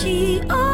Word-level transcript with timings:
She. 0.00 0.69